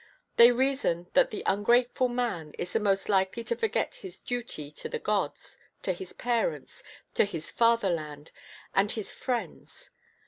[0.37, 4.89] They reason that the ungrateful man is the most likely to forget his duty to
[4.89, 6.81] the gods, to his parents,
[7.13, 8.31] to his fatherland,
[8.73, 9.91] and his friends.